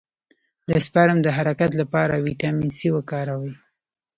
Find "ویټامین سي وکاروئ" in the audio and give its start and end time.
2.25-3.53